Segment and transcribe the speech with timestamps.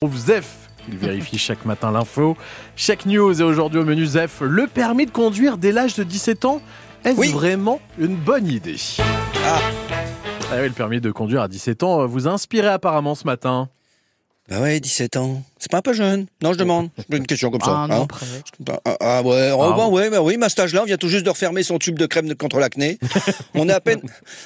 [0.00, 0.70] trouve Zef.
[0.88, 2.36] Il vérifie chaque matin l'info.
[2.76, 6.44] Chaque news et aujourd'hui au menu Zef, le permis de conduire dès l'âge de 17
[6.44, 6.62] ans.
[7.04, 7.32] Est-ce Oui.
[7.32, 8.76] vraiment une bonne idée?
[9.44, 9.58] Ah.
[10.52, 13.24] Ah oui, le permis de conduire à 17 ans euh, vous a inspiré apparemment ce
[13.24, 13.68] matin.
[14.48, 15.42] Bah ouais, 17 ans.
[15.58, 16.88] C'est pas un peu jeune Non, je demande.
[17.10, 17.84] Une question comme ça.
[17.84, 18.06] Ah non, hein.
[18.06, 18.54] presque.
[18.84, 21.08] Ah, ah, ouais, oh, Ah bah ouais, bah oui, ma stage là, on vient tout
[21.08, 22.98] juste de refermer son tube de crème de- contre l'acné.
[23.54, 24.00] on est à peine,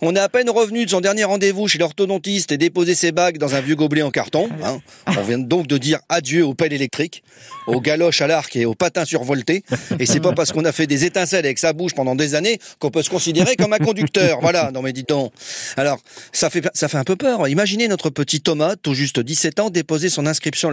[0.00, 3.38] on est à peine revenu de son dernier rendez-vous chez l'orthodontiste et déposé ses bagues
[3.38, 4.48] dans un vieux gobelet en carton.
[4.62, 4.78] hein.
[5.06, 7.22] On vient donc de dire adieu aux pelles électriques,
[7.66, 9.62] aux galoches à l'arc et aux patins survoltés.
[9.98, 12.58] Et c'est pas parce qu'on a fait des étincelles avec sa bouche pendant des années
[12.78, 14.38] qu'on peut se considérer comme un conducteur.
[14.40, 15.32] Voilà, non mais dis donc.
[15.76, 15.98] Alors,
[16.32, 17.46] ça fait, ça fait un peu peur.
[17.48, 20.72] Imaginez notre petit Thomas, tout juste 17 ans, déposer son inscription à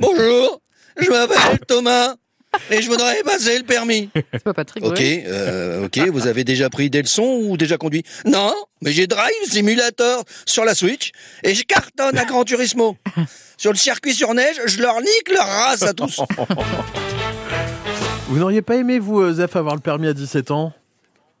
[0.00, 0.60] Bonjour,
[1.00, 2.14] je m'appelle Thomas
[2.70, 4.08] et je voudrais passer le permis.
[4.32, 8.02] C'est pas Patrick Ok, euh, ok, vous avez déjà pris des leçons ou déjà conduit?
[8.24, 8.52] Non,
[8.82, 11.10] mais j'ai Drive Simulator sur la Switch
[11.42, 12.96] et je cartonne à Gran Turismo.
[13.58, 16.20] Sur le circuit sur neige, je leur nique leur race à tous.
[18.28, 20.72] Vous n'auriez pas aimé, vous, euh, Zef, avoir le permis à 17 ans?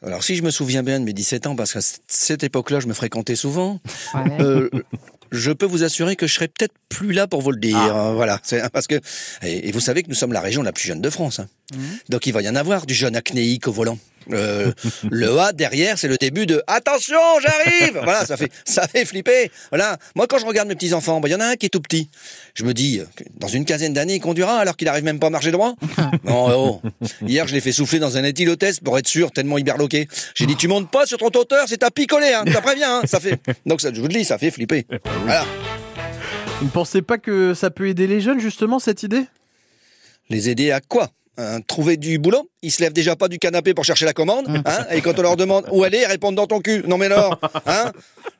[0.00, 2.86] Alors si je me souviens bien de mes 17 ans, parce qu'à cette époque-là, je
[2.86, 3.80] me fréquentais souvent,
[4.14, 4.36] Ouais.
[4.40, 4.70] euh,
[5.32, 7.76] je peux vous assurer que je serais peut-être plus là pour vous le dire.
[7.76, 8.08] Ah.
[8.08, 9.00] hein, Voilà, c'est parce que
[9.42, 11.38] et, vous savez que nous sommes la région la plus jeune de France.
[11.40, 11.48] hein.
[11.74, 11.80] Mhm.
[12.08, 13.98] Donc il va y en avoir du jeune acnéique au volant.
[14.32, 14.72] Euh,
[15.10, 18.00] le A derrière, c'est le début de attention, j'arrive.
[18.02, 19.50] Voilà, ça fait ça fait flipper.
[19.70, 21.66] Voilà, moi quand je regarde mes petits enfants, bah, il y en a un qui
[21.66, 22.08] est tout petit.
[22.54, 23.00] Je me dis,
[23.36, 25.74] dans une quinzaine d'années, il conduira alors qu'il arrive même pas à marcher droit?
[26.24, 26.82] non, oh.
[27.26, 30.08] Hier, je l'ai fait souffler dans un éthylotest pour être sûr, tellement hyperloqué.
[30.34, 32.44] J'ai dit, tu montes pas sur ton toteur, c'est à picoler, hein.
[32.52, 33.02] Ça prévient, hein.
[33.04, 33.40] Ça fait.
[33.66, 34.86] Donc ça, je vous le dis, ça fait flipper.
[35.24, 35.44] Voilà.
[36.58, 39.24] Vous ne pensez pas que ça peut aider les jeunes, justement, cette idée?
[40.28, 41.10] Les aider à quoi?
[41.40, 44.48] Hein, Trouver du boulot Ils se lèvent déjà pas du canapé pour chercher la commande
[44.66, 46.82] hein Et quand on leur demande où aller, ils répondent dans ton cul.
[46.88, 47.92] Non mais alors hein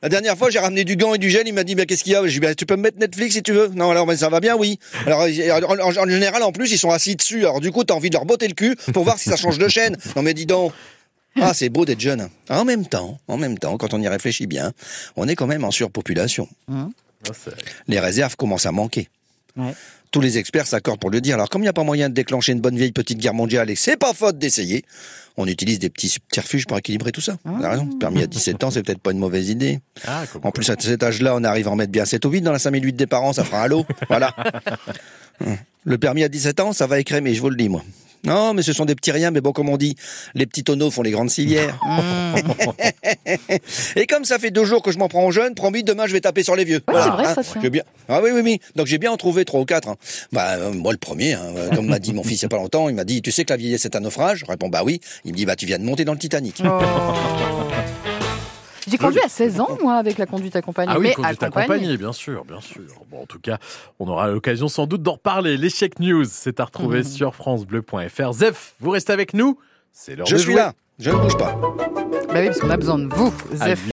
[0.03, 2.03] La dernière fois, j'ai ramené du gant et du gel, il m'a dit, mais qu'est-ce
[2.03, 2.25] qu'il y a?
[2.27, 3.67] J'ai dit, bah, tu peux me mettre Netflix si tu veux.
[3.69, 4.79] Non, alors, mais ça va bien, oui.
[5.05, 7.39] Alors, en, en- en général, en plus, ils sont assis dessus.
[7.39, 9.57] Alors, du coup, t'as envie de leur botter le cul pour voir si ça change
[9.57, 9.95] de chaîne.
[10.17, 10.73] Non, mais dis donc.
[11.39, 12.27] Ah, c'est beau d'être jeune.
[12.49, 14.73] En même temps, en même temps, quand on y réfléchit bien,
[15.15, 16.49] on est quand même en surpopulation.
[16.69, 16.91] Hum.
[17.27, 17.31] Ah,
[17.87, 19.07] Les réserves commencent à manquer.
[19.57, 19.73] Ouais.
[20.11, 21.35] Tous les experts s'accordent pour le dire.
[21.35, 23.69] Alors, comme il n'y a pas moyen de déclencher une bonne vieille petite guerre mondiale
[23.69, 24.83] et que c'est pas faute d'essayer,
[25.37, 27.37] on utilise des petits subterfuges pour équilibrer tout ça.
[27.45, 27.87] Vous avez raison.
[27.99, 29.79] Permis à 17 ans, c'est peut-être pas une mauvaise idée.
[30.07, 32.41] Ah, En plus, à cet âge-là, on arrive à en mettre bien 7 ou 8
[32.41, 33.85] dans la 5008 des parents, ça fera un lot.
[34.07, 34.35] Voilà.
[35.85, 37.83] Le permis à 17 ans, ça va écrémer, je vous le dis, moi.
[38.25, 39.95] Non, mais ce sont des petits riens, mais bon, comme on dit,
[40.35, 41.77] les petits tonneaux font les grandes civières.
[43.95, 46.13] Et comme ça fait deux jours que je m'en prends aux jeunes, promis, demain je
[46.13, 46.81] vais taper sur les vieux.
[46.87, 47.41] Ouais, c'est vrai, ça.
[47.61, 47.83] J'ai bien...
[48.07, 48.59] Ah oui, oui, oui.
[48.75, 49.87] Donc j'ai bien en trouvé trois ou quatre.
[49.87, 49.95] hein.
[50.31, 52.49] Bah, euh, moi le premier, hein, euh, comme m'a dit mon fils il y a
[52.49, 54.39] pas longtemps, il m'a dit, tu sais que la vieillesse c'est un naufrage?
[54.39, 54.99] Je réponds, bah oui.
[55.25, 56.61] Il me dit, bah tu viens de monter dans le Titanic.
[56.65, 56.79] Oh.
[58.89, 60.91] J'ai conduit à 16 ans, moi, avec la conduite accompagnée.
[60.93, 61.73] Ah oui, mais conduite accompagnée.
[61.73, 62.81] accompagnée, bien sûr, bien sûr.
[63.09, 63.57] Bon, en tout cas,
[63.99, 65.57] on aura l'occasion sans doute d'en reparler.
[65.57, 67.03] L'échec news, c'est à retrouver Mhm.
[67.05, 68.33] sur francebleu.fr.
[68.33, 69.57] Zef, vous restez avec nous
[69.91, 70.61] C'est l'heure Je de suis jouer.
[70.61, 71.55] là, je ne bouge pas.
[72.31, 73.81] Bah oui, parce qu'on a besoin de vous, Zef.